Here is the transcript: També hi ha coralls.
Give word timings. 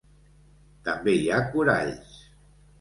També 0.87 1.15
hi 1.19 1.29
ha 1.37 1.45
coralls. 1.53 2.19